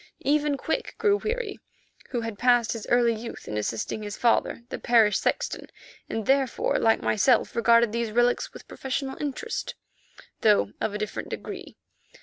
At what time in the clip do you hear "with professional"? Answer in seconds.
8.51-9.15